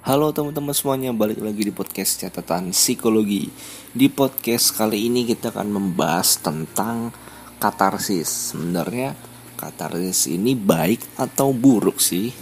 [0.00, 3.52] Halo teman-teman semuanya, balik lagi di podcast catatan psikologi.
[3.92, 7.12] Di podcast kali ini kita akan membahas tentang
[7.60, 8.56] katarsis.
[8.56, 9.12] Sebenarnya
[9.60, 12.32] katarsis ini baik atau buruk sih?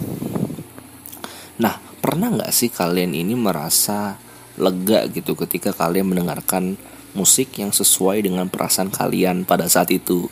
[1.59, 4.15] Nah, pernah nggak sih kalian ini merasa
[4.55, 6.79] lega gitu ketika kalian mendengarkan
[7.11, 10.31] musik yang sesuai dengan perasaan kalian pada saat itu?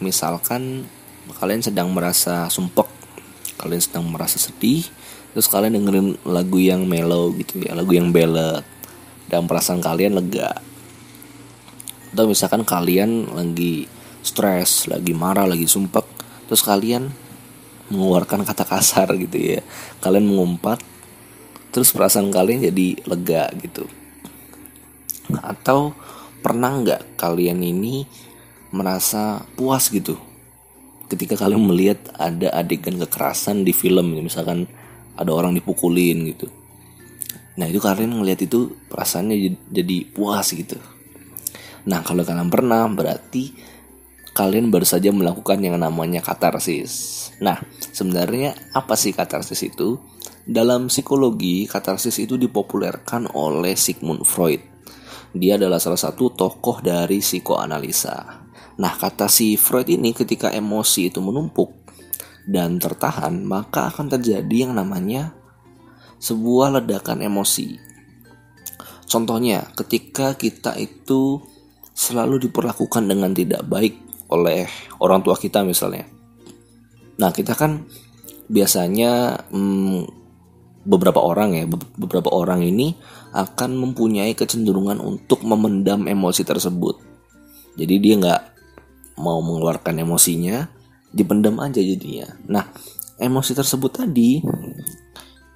[0.00, 0.88] Misalkan
[1.36, 2.88] kalian sedang merasa sumpek,
[3.60, 4.88] kalian sedang merasa sedih,
[5.36, 8.64] terus kalian dengerin lagu yang mellow gitu ya lagu yang ballad.
[9.28, 10.56] Dan perasaan kalian lega.
[12.16, 13.84] Atau misalkan kalian lagi
[14.24, 16.08] stres lagi marah lagi sumpek
[16.48, 17.12] terus kalian
[17.92, 19.60] mengeluarkan kata kasar gitu ya.
[20.00, 20.80] Kalian mengumpat
[21.68, 23.84] terus perasaan kalian jadi lega gitu.
[25.44, 25.92] Atau
[26.40, 28.08] pernah nggak kalian ini
[28.72, 30.16] merasa puas gitu?
[31.12, 34.64] Ketika kalian melihat ada adegan kekerasan di film misalkan
[35.16, 36.46] ada orang dipukulin gitu.
[37.56, 39.36] Nah itu kalian ngelihat itu perasaannya
[39.72, 40.76] jadi puas gitu.
[41.88, 43.56] Nah kalau kalian pernah berarti
[44.36, 47.28] kalian baru saja melakukan yang namanya katarsis.
[47.40, 49.96] Nah sebenarnya apa sih katarsis itu?
[50.46, 54.62] Dalam psikologi katarsis itu dipopulerkan oleh Sigmund Freud.
[55.34, 58.46] Dia adalah salah satu tokoh dari psikoanalisa.
[58.76, 61.85] Nah, kata si Freud ini ketika emosi itu menumpuk,
[62.46, 65.34] dan tertahan, maka akan terjadi yang namanya
[66.22, 67.76] sebuah ledakan emosi.
[69.06, 71.42] Contohnya, ketika kita itu
[71.94, 73.98] selalu diperlakukan dengan tidak baik
[74.30, 74.66] oleh
[75.02, 76.06] orang tua kita misalnya.
[77.18, 77.86] Nah, kita kan
[78.46, 80.06] biasanya hmm,
[80.86, 81.64] beberapa orang ya,
[81.98, 82.94] beberapa orang ini
[83.34, 87.02] akan mempunyai kecenderungan untuk memendam emosi tersebut.
[87.76, 88.42] Jadi dia nggak
[89.20, 90.68] mau mengeluarkan emosinya,
[91.16, 92.28] dipendam aja jadinya.
[92.52, 92.68] Nah,
[93.16, 94.44] emosi tersebut tadi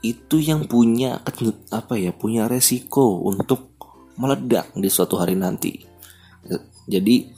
[0.00, 1.20] itu yang punya
[1.68, 3.76] apa ya punya resiko untuk
[4.16, 5.76] meledak di suatu hari nanti.
[6.88, 7.28] Jadi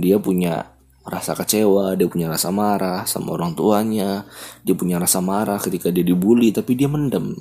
[0.00, 0.64] dia punya
[1.06, 4.24] rasa kecewa, dia punya rasa marah sama orang tuanya,
[4.64, 7.36] dia punya rasa marah ketika dia dibully tapi dia mendem.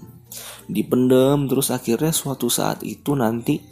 [0.68, 3.64] Dipendam terus akhirnya suatu saat itu nanti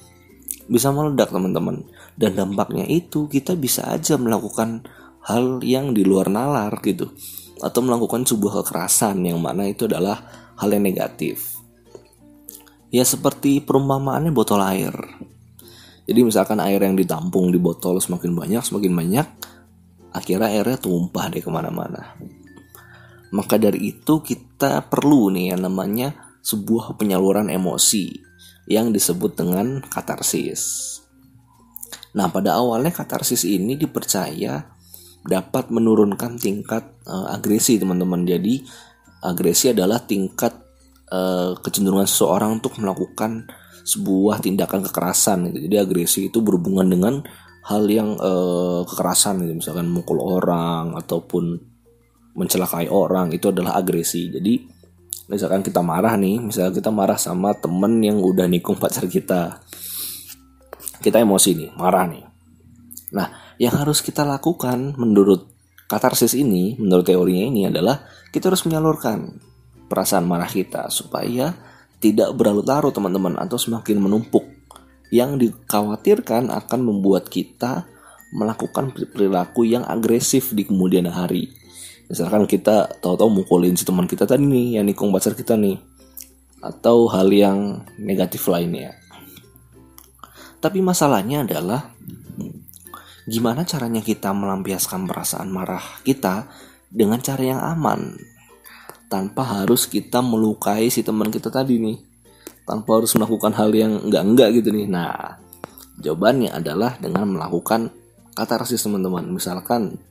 [0.71, 1.83] bisa meledak teman-teman.
[2.15, 4.87] Dan dampaknya itu kita bisa aja melakukan
[5.23, 7.11] hal yang di luar nalar gitu
[7.63, 10.19] atau melakukan sebuah kekerasan yang mana itu adalah
[10.59, 11.55] hal yang negatif.
[12.93, 14.93] Ya seperti perumpamaannya botol air.
[16.03, 19.27] Jadi misalkan air yang ditampung di botol semakin banyak, semakin banyak,
[20.11, 22.19] akhirnya airnya tumpah deh ke mana-mana.
[23.33, 26.13] Maka dari itu kita perlu nih yang namanya
[26.43, 28.13] sebuah penyaluran emosi
[28.67, 30.93] yang disebut dengan katarsis.
[32.13, 34.72] Nah pada awalnya katarsis ini dipercaya
[35.23, 38.27] dapat menurunkan tingkat uh, agresi teman-teman.
[38.27, 38.63] Jadi
[39.23, 40.51] agresi adalah tingkat
[41.11, 43.47] uh, kecenderungan seseorang untuk melakukan
[43.83, 45.51] sebuah tindakan kekerasan.
[45.51, 47.23] Jadi agresi itu berhubungan dengan
[47.63, 49.63] hal yang uh, kekerasan, gitu.
[49.63, 51.55] misalkan mukul orang ataupun
[52.35, 54.27] mencelakai orang itu adalah agresi.
[54.27, 54.59] Jadi
[55.31, 59.63] misalkan kita marah nih, misalkan kita marah sama temen yang udah nikung pacar kita,
[60.99, 62.23] kita emosi nih, marah nih.
[63.15, 65.49] Nah yang harus kita lakukan menurut
[65.89, 68.01] katarsis ini, menurut teorinya ini adalah
[68.33, 69.37] kita harus menyalurkan
[69.85, 71.53] perasaan marah kita supaya
[72.01, 74.43] tidak berlarut-larut teman-teman atau semakin menumpuk
[75.13, 77.85] yang dikhawatirkan akan membuat kita
[78.33, 81.53] melakukan perilaku yang agresif di kemudian hari.
[82.09, 85.77] Misalkan kita tahu-tahu mukulin si teman kita tadi nih, yang nikung pacar kita nih.
[86.59, 88.97] Atau hal yang negatif lainnya.
[90.57, 91.93] Tapi masalahnya adalah
[93.23, 96.47] gimana caranya kita melampiaskan perasaan marah kita
[96.91, 98.19] dengan cara yang aman?
[99.07, 101.97] Tanpa harus kita melukai si teman kita tadi nih.
[102.65, 104.87] Tanpa harus melakukan hal yang enggak-enggak gitu nih.
[104.89, 105.37] Nah
[106.01, 107.93] jawabannya adalah dengan melakukan
[108.33, 109.29] katarsis teman-teman.
[109.29, 110.01] Misalkan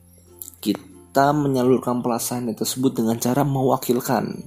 [0.63, 4.39] kita menyalurkan perasaan tersebut dengan cara mewakilkan.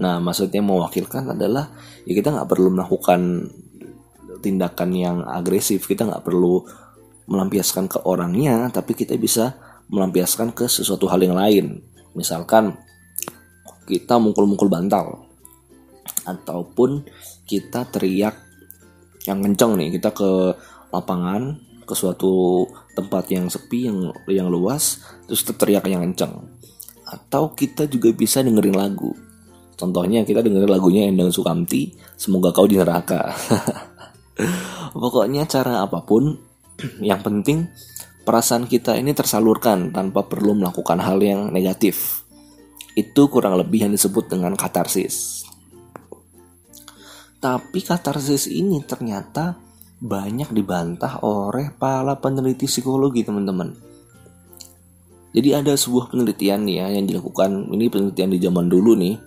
[0.00, 1.70] Nah maksudnya mewakilkan adalah
[2.08, 3.52] ya kita nggak perlu melakukan
[4.40, 5.84] tindakan yang agresif.
[5.84, 6.83] Kita nggak perlu
[7.24, 9.56] melampiaskan ke orangnya, tapi kita bisa
[9.88, 11.80] melampiaskan ke sesuatu hal yang lain.
[12.16, 12.76] Misalkan
[13.84, 15.28] kita mukul-mukul bantal
[16.24, 17.04] ataupun
[17.44, 18.36] kita teriak
[19.28, 20.56] yang kenceng nih, kita ke
[20.92, 22.64] lapangan ke suatu
[22.96, 26.48] tempat yang sepi yang yang luas terus kita teriak yang kenceng.
[27.04, 29.12] Atau kita juga bisa dengerin lagu.
[29.74, 33.34] Contohnya kita dengerin lagunya Endang Sukamti semoga kau di neraka.
[34.94, 36.53] Pokoknya cara apa pun
[37.00, 37.68] yang penting
[38.24, 42.24] perasaan kita ini tersalurkan tanpa perlu melakukan hal yang negatif.
[42.96, 45.44] Itu kurang lebih yang disebut dengan katarsis.
[47.42, 49.60] Tapi katarsis ini ternyata
[50.00, 53.76] banyak dibantah oleh para peneliti psikologi teman-teman.
[55.34, 59.18] Jadi ada sebuah penelitian nih ya yang dilakukan ini penelitian di zaman dulu nih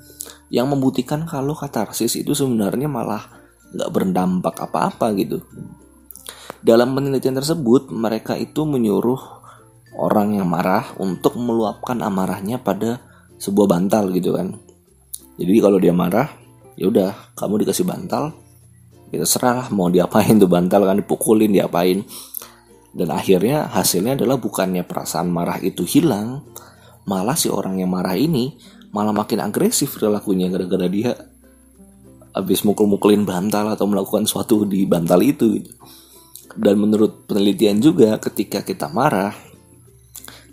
[0.47, 3.27] yang membuktikan kalau katarsis itu sebenarnya malah
[3.75, 5.43] nggak berdampak apa-apa gitu.
[6.61, 9.19] Dalam penelitian tersebut mereka itu menyuruh
[9.97, 13.01] orang yang marah untuk meluapkan amarahnya pada
[13.37, 14.57] sebuah bantal gitu kan.
[15.37, 16.33] Jadi kalau dia marah,
[16.73, 18.33] ya udah kamu dikasih bantal,
[19.13, 22.01] kita serah mau diapain tuh bantal kan dipukulin diapain.
[22.97, 26.41] Dan akhirnya hasilnya adalah bukannya perasaan marah itu hilang,
[27.05, 28.57] malah si orang yang marah ini
[28.89, 31.13] malah makin agresif perilakunya gara-gara dia
[32.33, 35.71] habis mukul-mukulin bantal atau melakukan sesuatu di bantal itu gitu.
[36.55, 39.35] Dan menurut penelitian juga ketika kita marah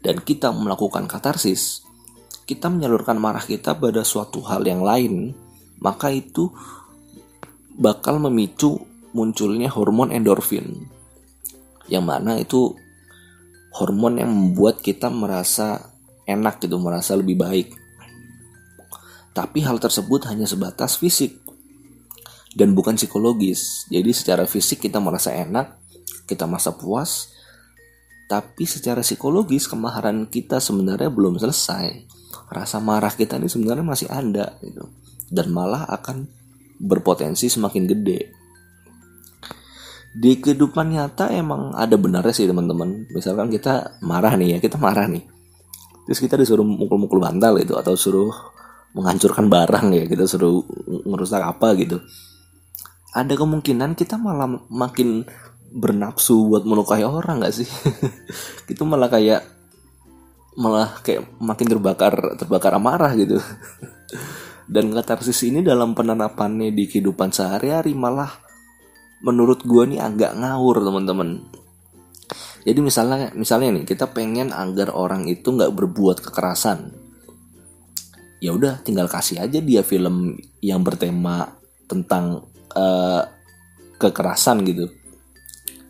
[0.02, 1.84] dan kita melakukan katarsis,
[2.44, 5.32] kita menyalurkan marah kita pada suatu hal yang lain,
[5.80, 6.52] maka itu
[7.78, 10.90] bakal memicu munculnya hormon endorfin.
[11.88, 12.74] Yang mana itu
[13.74, 15.94] hormon yang membuat kita merasa
[16.28, 17.68] enak gitu, merasa lebih baik.
[19.34, 21.42] Tapi hal tersebut hanya sebatas fisik
[22.54, 23.90] dan bukan psikologis.
[23.90, 25.83] Jadi secara fisik kita merasa enak,
[26.24, 27.34] kita merasa puas,
[28.24, 32.08] tapi secara psikologis kemarahan kita sebenarnya belum selesai.
[32.48, 34.88] Rasa marah kita ini sebenarnya masih ada gitu.
[35.28, 36.28] Dan malah akan
[36.80, 38.20] berpotensi semakin gede.
[40.14, 43.10] Di kehidupan nyata emang ada benarnya sih teman-teman.
[43.10, 45.26] Misalkan kita marah nih ya kita marah nih.
[46.06, 48.30] Terus kita disuruh mukul-mukul bantal gitu atau suruh
[48.94, 51.98] menghancurkan barang ya kita suruh ngerusak apa gitu.
[53.14, 55.26] Ada kemungkinan kita malah makin
[55.74, 57.66] bernafsu buat melukai orang gak sih?
[58.72, 59.42] Itu malah kayak
[60.54, 63.42] malah kayak makin terbakar terbakar amarah gitu.
[64.74, 68.30] Dan katarsis ini dalam penerapannya di kehidupan sehari-hari malah
[69.26, 71.42] menurut gue nih agak ngawur teman-teman.
[72.64, 76.96] Jadi misalnya misalnya nih kita pengen agar orang itu nggak berbuat kekerasan.
[78.40, 83.22] Ya udah tinggal kasih aja dia film yang bertema tentang uh,
[84.00, 85.03] kekerasan gitu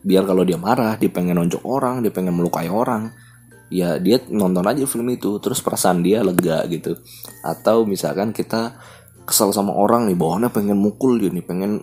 [0.04, 3.08] biar kalau dia marah dia pengen nonjok orang dia pengen melukai orang
[3.72, 7.00] ya dia nonton aja film itu terus perasaan dia lega gitu.
[7.42, 8.76] Atau misalkan kita
[9.24, 11.82] kesal sama orang nih bawaannya pengen mukul dia nih pengen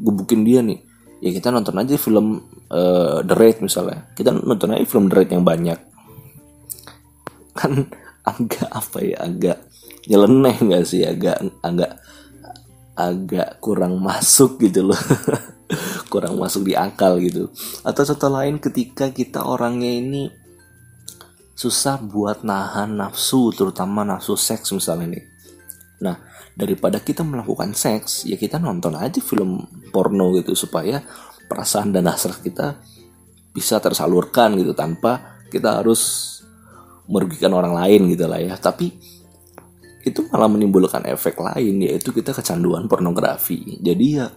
[0.00, 0.80] gebukin dia nih.
[1.20, 2.40] Ya kita nonton aja film
[2.72, 4.08] uh, The Raid misalnya.
[4.16, 5.78] Kita nonton aja film The Raid yang banyak.
[7.54, 7.72] Kan
[8.30, 9.58] agak apa ya agak
[10.08, 11.04] nyeleneh nggak sih?
[11.04, 12.00] Agak agak
[13.00, 15.00] agak kurang masuk gitu loh
[16.12, 17.48] kurang masuk di akal gitu.
[17.86, 20.24] Atau contoh lain ketika kita orangnya ini
[21.54, 25.24] susah buat nahan nafsu terutama nafsu seks misalnya nih.
[26.00, 26.16] Nah
[26.56, 31.04] daripada kita melakukan seks ya kita nonton aja film porno gitu supaya
[31.46, 32.80] perasaan dan hasrat kita
[33.52, 36.28] bisa tersalurkan gitu tanpa kita harus
[37.10, 38.56] merugikan orang lain gitu lah ya.
[38.56, 38.88] Tapi
[40.00, 43.76] itu malah menimbulkan efek lain yaitu kita kecanduan pornografi.
[43.84, 44.32] Jadi ya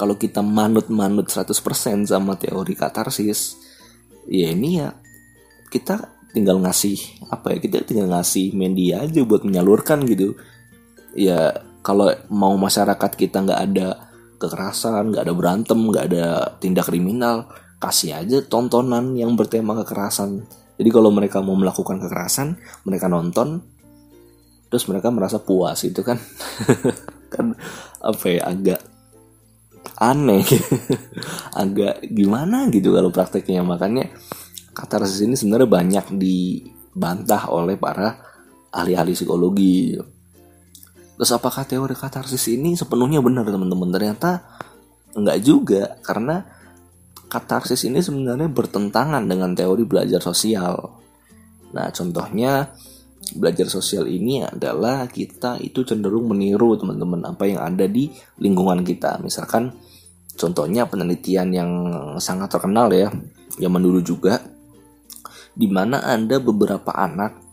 [0.00, 1.52] kalau kita manut-manut 100%
[2.08, 3.60] sama teori katarsis
[4.24, 4.96] ya ini ya
[5.68, 10.40] kita tinggal ngasih apa ya kita tinggal ngasih media aja buat menyalurkan gitu.
[11.12, 11.52] Ya
[11.84, 14.08] kalau mau masyarakat kita nggak ada
[14.40, 16.24] kekerasan nggak ada berantem nggak ada
[16.56, 17.44] tindak kriminal
[17.76, 20.48] kasih aja tontonan yang bertema kekerasan.
[20.80, 22.56] Jadi kalau mereka mau melakukan kekerasan
[22.88, 23.60] mereka nonton
[24.72, 26.16] terus mereka merasa puas itu kan.
[27.34, 27.54] Kan
[28.02, 28.89] apa ya agak
[30.00, 30.44] aneh
[31.62, 34.08] agak gimana gitu kalau prakteknya makanya
[34.72, 38.16] katarsis ini sebenarnya banyak dibantah oleh para
[38.70, 39.98] ahli-ahli psikologi.
[41.20, 43.92] Terus apakah teori katarsis ini sepenuhnya benar teman-teman?
[43.92, 44.40] Ternyata
[45.12, 46.48] enggak juga karena
[47.28, 50.96] katarsis ini sebenarnya bertentangan dengan teori belajar sosial.
[51.70, 52.72] Nah, contohnya
[53.36, 59.20] belajar sosial ini adalah kita itu cenderung meniru teman-teman apa yang ada di lingkungan kita.
[59.22, 59.74] Misalkan
[60.34, 61.70] contohnya penelitian yang
[62.18, 63.12] sangat terkenal ya,
[63.58, 64.40] zaman dulu juga
[65.50, 67.50] di mana ada beberapa anak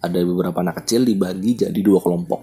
[0.00, 2.40] ada beberapa anak kecil dibagi jadi dua kelompok.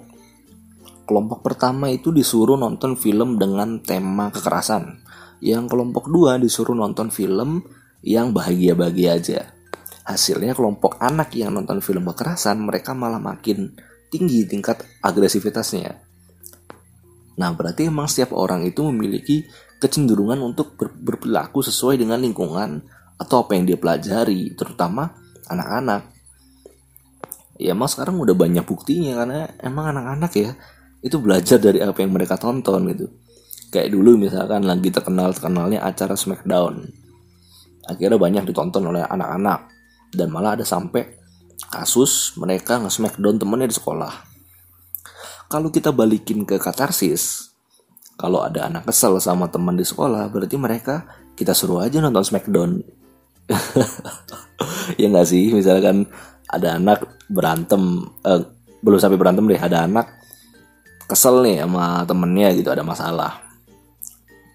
[1.10, 5.01] Kelompok pertama itu disuruh nonton film dengan tema kekerasan.
[5.42, 7.66] Yang kelompok dua disuruh nonton film
[8.06, 9.57] yang bahagia-bahagia aja.
[10.08, 13.76] Hasilnya kelompok anak yang nonton film kekerasan mereka malah makin
[14.08, 16.00] tinggi tingkat agresivitasnya.
[17.36, 19.44] Nah berarti emang setiap orang itu memiliki
[19.84, 22.88] kecenderungan untuk ber berperilaku sesuai dengan lingkungan
[23.20, 25.12] atau apa yang dia pelajari terutama
[25.52, 26.08] anak-anak.
[27.60, 30.56] Ya emang sekarang udah banyak buktinya karena emang anak-anak ya
[31.04, 33.12] itu belajar dari apa yang mereka tonton gitu.
[33.76, 36.88] Kayak dulu misalkan lagi terkenal terkenalnya acara Smackdown.
[37.92, 39.77] Akhirnya banyak ditonton oleh anak-anak
[40.14, 41.18] dan malah ada sampai
[41.68, 44.14] kasus mereka nge-smackdown temennya di sekolah.
[45.48, 47.48] Kalau kita balikin ke katarsis
[48.18, 51.06] kalau ada anak kesel sama teman di sekolah berarti mereka
[51.38, 52.82] kita suruh aja nonton smackdown
[55.00, 55.54] ya nggak sih?
[55.54, 56.10] Misalkan
[56.50, 58.42] ada anak berantem eh,
[58.82, 60.08] belum sampai berantem deh ada anak
[61.08, 63.40] kesel nih sama temennya gitu ada masalah.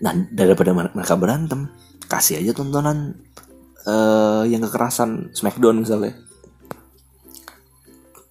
[0.02, 1.71] Nah daripada mereka berantem
[2.11, 3.16] kasih aja tontonan
[3.86, 6.18] uh, yang kekerasan Smackdown misalnya.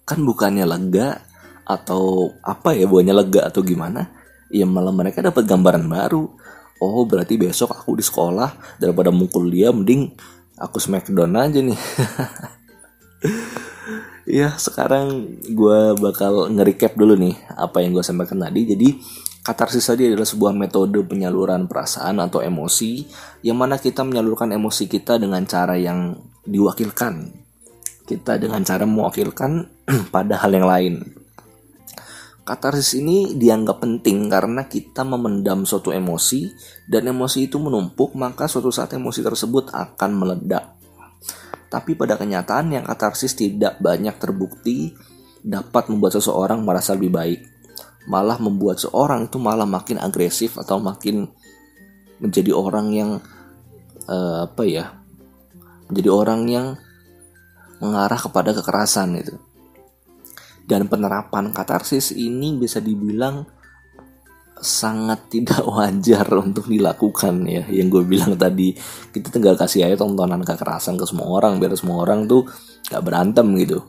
[0.04, 1.22] Kan bukannya lega
[1.62, 4.10] atau apa ya buahnya lega atau gimana
[4.52, 6.28] ya malah mereka dapat gambaran baru.
[6.82, 10.12] Oh berarti besok aku di sekolah daripada mukul dia mending
[10.58, 11.78] aku Smackdown aja nih.
[14.22, 18.70] Ya sekarang gue bakal nge-recap dulu nih apa yang gue sampaikan tadi.
[18.70, 18.88] Jadi
[19.42, 23.02] Katarsis tadi adalah sebuah metode penyaluran perasaan atau emosi
[23.42, 26.14] yang mana kita menyalurkan emosi kita dengan cara yang
[26.46, 27.42] diwakilkan.
[28.06, 29.66] Kita dengan cara mewakilkan
[30.14, 30.94] pada hal yang lain.
[32.46, 36.46] Katarsis ini dianggap penting karena kita memendam suatu emosi
[36.86, 40.70] dan emosi itu menumpuk maka suatu saat emosi tersebut akan meledak.
[41.66, 44.94] Tapi pada kenyataan yang katarsis tidak banyak terbukti
[45.42, 47.40] dapat membuat seseorang merasa lebih baik
[48.06, 51.30] malah membuat seorang itu malah makin agresif atau makin
[52.18, 53.10] menjadi orang yang
[54.06, 54.84] uh, apa ya
[55.90, 56.66] menjadi orang yang
[57.82, 59.34] mengarah kepada kekerasan itu.
[60.62, 63.42] Dan penerapan katarsis ini bisa dibilang
[64.62, 67.66] sangat tidak wajar untuk dilakukan ya.
[67.66, 68.72] Yang gue bilang tadi
[69.10, 72.46] kita tinggal kasih aja tontonan kekerasan ke semua orang biar semua orang tuh
[72.86, 73.82] gak berantem gitu.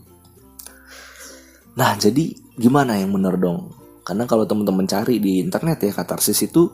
[1.77, 6.67] Nah jadi gimana yang bener dong karena kalau teman-teman cari di internet ya katarsis itu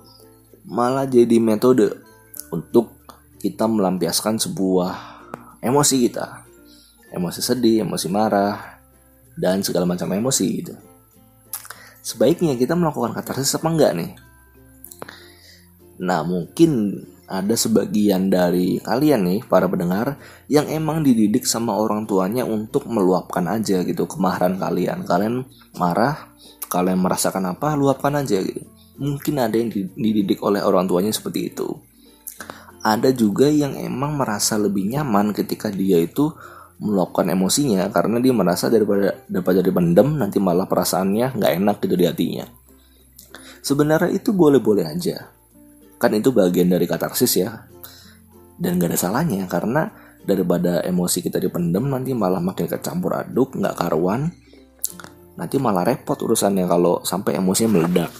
[0.66, 2.02] malah jadi metode
[2.50, 2.98] untuk
[3.40, 4.92] kita melampiaskan sebuah
[5.62, 6.46] emosi kita.
[7.10, 8.82] Emosi sedih, emosi marah,
[9.34, 10.76] dan segala macam emosi gitu.
[12.04, 14.12] Sebaiknya kita melakukan katarsis apa enggak nih?
[16.02, 20.18] Nah mungkin ada sebagian dari kalian nih para pendengar
[20.50, 25.06] yang emang dididik sama orang tuanya untuk meluapkan aja gitu kemarahan kalian.
[25.06, 25.46] Kalian
[25.78, 26.34] marah,
[26.74, 28.66] kalian merasakan apa luapkan aja gitu.
[28.98, 31.70] Mungkin ada yang dididik oleh orang tuanya seperti itu.
[32.82, 36.34] Ada juga yang emang merasa lebih nyaman ketika dia itu
[36.82, 42.06] meluapkan emosinya karena dia merasa daripada daripada dipendam nanti malah perasaannya nggak enak gitu di
[42.10, 42.46] hatinya.
[43.62, 45.39] Sebenarnya itu boleh-boleh aja
[46.00, 47.68] kan itu bagian dari katarsis ya
[48.56, 49.92] dan gak ada salahnya karena
[50.24, 54.32] daripada emosi kita dipendam nanti malah makin kecampur aduk nggak karuan
[55.40, 58.12] nanti malah repot urusannya kalau sampai emosinya meledak.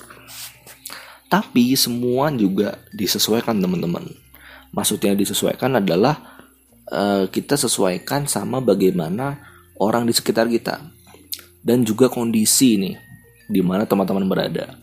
[1.28, 4.08] Tapi semua juga disesuaikan teman-teman.
[4.72, 6.40] Maksudnya disesuaikan adalah
[6.90, 9.44] uh, kita sesuaikan sama bagaimana
[9.78, 10.80] orang di sekitar kita
[11.62, 12.96] dan juga kondisi nih
[13.52, 14.80] di mana teman-teman berada.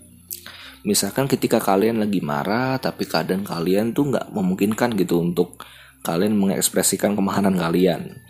[0.87, 5.59] Misalkan ketika kalian lagi marah tapi keadaan kalian tuh nggak memungkinkan gitu untuk
[6.07, 8.23] kalian mengekspresikan kemarahan kalian.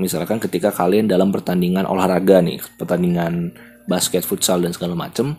[0.00, 3.52] Misalkan ketika kalian dalam pertandingan olahraga nih pertandingan
[3.84, 5.36] basket futsal dan segala macem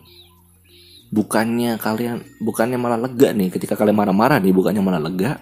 [1.10, 3.50] bukannya kalian bukannya malah lega nih.
[3.50, 5.41] Ketika kalian marah-marah nih bukannya malah lega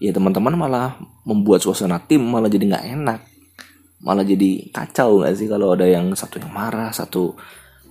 [0.00, 0.96] ya teman-teman malah
[1.28, 3.20] membuat suasana tim malah jadi nggak enak.
[4.00, 7.36] Malah jadi kacau nggak sih kalau ada yang satu yang marah satu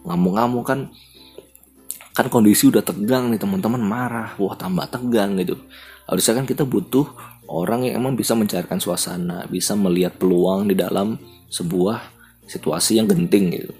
[0.03, 0.79] ngamuk-ngamuk kan
[2.13, 5.57] kan kondisi udah tegang nih teman-teman marah wah tambah tegang gitu
[6.05, 7.07] harusnya kan kita butuh
[7.47, 11.19] orang yang emang bisa mencairkan suasana, bisa melihat peluang di dalam
[11.51, 11.99] sebuah
[12.47, 13.73] situasi yang genting gitu.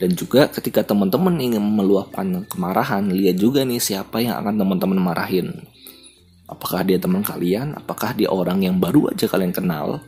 [0.00, 5.52] Dan juga ketika teman-teman ingin meluapkan kemarahan, lihat juga nih siapa yang akan teman-teman marahin.
[6.48, 7.76] Apakah dia teman kalian?
[7.76, 10.00] Apakah dia orang yang baru aja kalian kenal?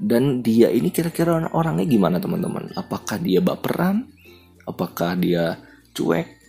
[0.00, 2.72] Dan dia ini kira-kira orangnya gimana teman-teman?
[2.72, 4.08] Apakah dia baperan?
[4.64, 5.60] Apakah dia
[5.92, 6.40] cuek?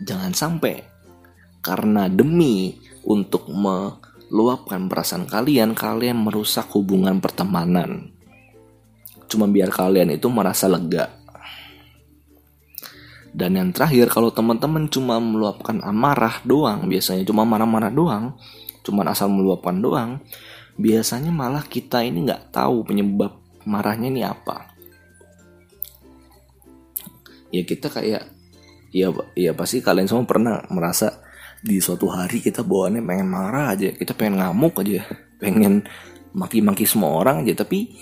[0.00, 0.80] Jangan sampai
[1.64, 8.12] karena demi untuk meluapkan perasaan kalian, kalian merusak hubungan pertemanan.
[9.28, 11.08] Cuma biar kalian itu merasa lega.
[13.34, 18.38] Dan yang terakhir, kalau teman-teman cuma meluapkan amarah doang, biasanya cuma marah-marah doang,
[18.86, 20.22] cuma asal meluapkan doang,
[20.74, 24.74] biasanya malah kita ini nggak tahu penyebab marahnya ini apa.
[27.54, 28.26] Ya kita kayak,
[28.90, 31.22] ya, ya pasti kalian semua pernah merasa
[31.64, 35.00] di suatu hari kita bawaannya pengen marah aja kita pengen ngamuk aja
[35.40, 35.86] pengen
[36.34, 37.62] maki-maki semua orang aja.
[37.62, 37.94] Tapi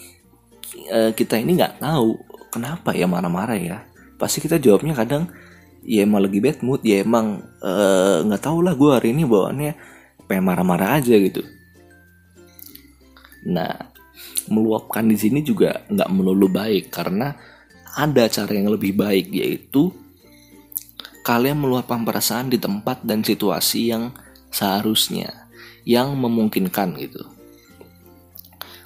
[0.88, 2.16] uh, kita ini nggak tahu
[2.48, 3.84] kenapa ya marah-marah ya.
[4.16, 5.28] Pasti kita jawabnya kadang
[5.82, 9.26] ya emang lagi bad mood ya emang eh, nggak uh, tau lah gue hari ini
[9.26, 9.72] bawaannya
[10.30, 11.42] pengen marah-marah aja gitu
[13.42, 13.74] nah
[14.50, 17.34] meluapkan di sini juga nggak melulu baik karena
[17.92, 19.92] ada cara yang lebih baik yaitu
[21.22, 24.10] kalian meluapkan perasaan di tempat dan situasi yang
[24.50, 25.48] seharusnya
[25.86, 27.22] yang memungkinkan gitu.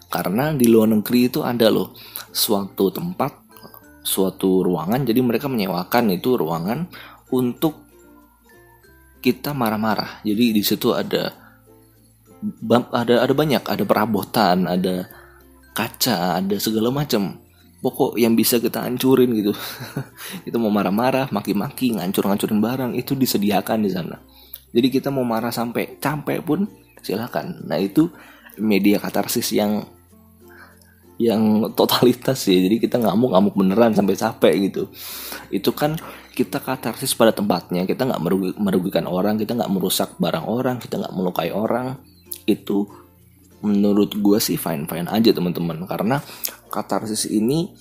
[0.06, 1.92] Karena di luar negeri itu ada loh
[2.30, 3.44] suatu tempat
[4.06, 6.86] suatu ruangan jadi mereka menyewakan itu ruangan
[7.34, 7.82] untuk
[9.18, 10.22] kita marah-marah.
[10.22, 11.45] Jadi di situ ada
[12.92, 15.06] ada ada banyak ada perabotan ada
[15.76, 17.36] kaca ada segala macam.
[17.84, 19.52] Pokok yang bisa kita hancurin gitu.
[20.48, 24.16] Kita mau marah-marah maki-maki ngancur-ngancurin barang itu disediakan di sana.
[24.72, 26.66] Jadi kita mau marah sampai capek pun
[27.04, 27.62] silakan.
[27.68, 28.10] Nah itu
[28.58, 29.86] media katarsis yang
[31.20, 32.58] yang totalitas ya.
[32.58, 34.82] Jadi kita ngamuk ngamuk beneran sampai capek gitu.
[35.52, 36.00] Itu kan
[36.32, 37.86] kita katarsis pada tempatnya.
[37.86, 41.96] Kita nggak merugi, merugikan orang kita nggak merusak barang orang kita nggak melukai orang
[42.46, 42.86] itu
[43.60, 46.22] menurut gue sih fine fine aja teman-teman karena
[46.70, 47.74] katarsis ini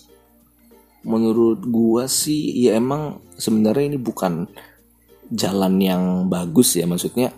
[1.05, 4.49] menurut gue sih ya emang sebenarnya ini bukan
[5.29, 7.29] jalan yang bagus ya maksudnya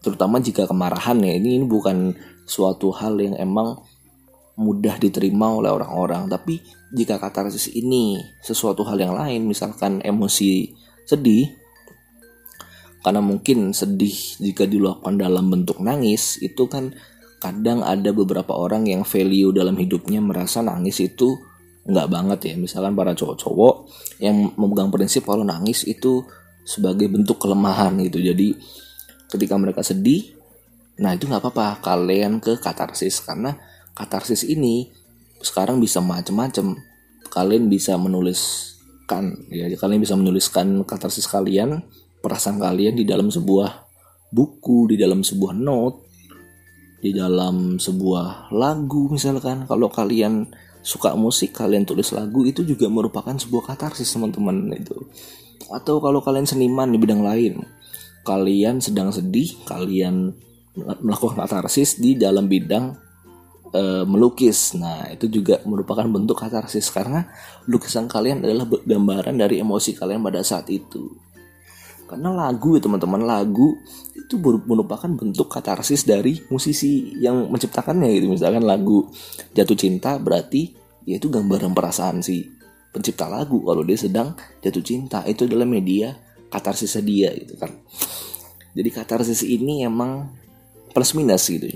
[0.00, 3.76] terutama jika kemarahan ya ini ini bukan suatu hal yang emang
[4.56, 6.26] mudah diterima oleh orang-orang.
[6.26, 6.58] Tapi
[6.90, 10.72] jika katarsis ini sesuatu hal yang lain, misalkan emosi
[11.04, 11.52] sedih,
[13.06, 16.90] karena mungkin sedih jika dilakukan dalam bentuk nangis, itu kan
[17.38, 21.38] kadang ada beberapa orang yang value dalam hidupnya merasa nangis itu
[21.86, 22.54] nggak banget ya.
[22.58, 23.74] Misalkan para cowok-cowok
[24.18, 26.26] yang memegang prinsip kalau nangis itu
[26.66, 28.18] sebagai bentuk kelemahan gitu.
[28.18, 28.58] Jadi
[29.30, 30.34] ketika mereka sedih,
[30.98, 33.54] nah itu nggak apa-apa kalian ke katarsis karena
[33.94, 34.90] katarsis ini
[35.46, 36.74] sekarang bisa macam-macam
[37.30, 41.86] kalian bisa menuliskan ya kalian bisa menuliskan katarsis kalian
[42.26, 43.86] perasaan kalian di dalam sebuah
[44.34, 45.98] buku di dalam sebuah note
[46.98, 50.50] di dalam sebuah lagu misalkan kalau kalian
[50.82, 54.98] suka musik kalian tulis lagu itu juga merupakan sebuah katarsis teman-teman itu
[55.70, 57.62] atau kalau kalian seniman di bidang lain
[58.26, 60.34] kalian sedang sedih kalian
[60.76, 62.92] melakukan katarsis di dalam bidang
[63.72, 64.76] e, melukis.
[64.76, 67.26] Nah, itu juga merupakan bentuk katarsis karena
[67.64, 71.08] lukisan kalian adalah gambaran dari emosi kalian pada saat itu.
[72.06, 73.74] Karena lagu ya teman-teman, lagu
[74.14, 78.26] itu merupakan bentuk katarsis dari musisi yang menciptakannya gitu.
[78.30, 79.10] Misalkan lagu
[79.52, 82.50] Jatuh Cinta berarti yaitu gambaran perasaan si
[82.90, 86.16] pencipta lagu kalau dia sedang jatuh cinta itu adalah media
[86.50, 87.70] katarsis dia gitu kan.
[88.72, 90.32] Jadi katarsis ini emang
[90.90, 91.70] plus minus gitu.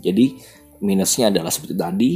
[0.00, 0.38] Jadi
[0.80, 2.12] minusnya adalah seperti tadi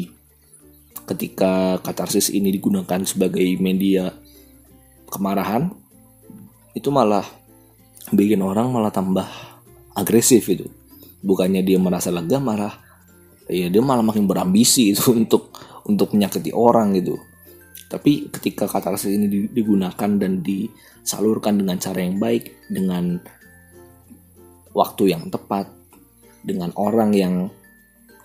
[1.04, 4.14] ketika katarsis ini digunakan sebagai media
[5.10, 5.68] kemarahan
[6.72, 7.26] itu malah
[8.12, 9.24] bikin orang malah tambah
[9.94, 10.68] agresif itu
[11.24, 12.76] bukannya dia merasa lega marah.
[13.48, 15.56] Ya dia malah makin berambisi itu untuk
[15.88, 17.16] untuk menyakiti orang gitu.
[17.88, 23.20] Tapi ketika katarsis ini digunakan dan disalurkan dengan cara yang baik dengan
[24.74, 25.70] waktu yang tepat
[26.44, 27.34] dengan orang yang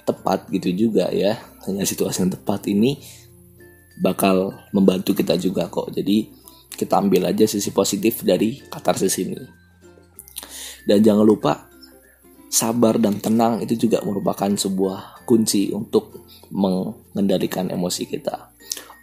[0.03, 1.37] tepat gitu juga ya
[1.69, 2.97] hanya situasi yang tepat ini
[4.01, 5.91] bakal membantu kita juga kok.
[5.91, 6.31] Jadi
[6.73, 9.58] kita ambil aja sisi positif dari katarsis ini
[10.89, 11.69] dan jangan lupa
[12.49, 18.49] sabar dan tenang itu juga merupakan sebuah kunci untuk mengendalikan emosi kita.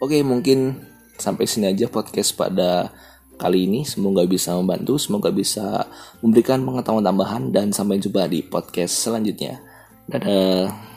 [0.03, 0.75] Oke mungkin
[1.15, 2.91] sampai sini aja podcast pada
[3.39, 3.87] kali ini.
[3.87, 5.87] Semoga bisa membantu semoga bisa
[6.19, 9.63] memberikan pengetahuan tambahan dan sampai jumpa di podcast selanjutnya.
[10.11, 10.96] Dadah